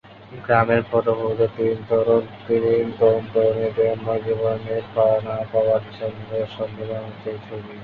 গ্রামের 0.37 0.81
পটভূমিতে 0.91 1.47
তিন 1.55 1.77
তরুণ-তরুণীর 1.89 3.71
প্রেমময় 3.75 4.21
জীবনের 4.25 4.83
পাওয়া 4.95 5.17
না 5.27 5.35
পাওয়ার 5.51 5.81
হিসাব-নিকাশের 5.87 6.49
সম্মিলন 6.57 7.01
হচ্ছে 7.07 7.29
এই 7.31 7.39
ছবি। 7.45 7.73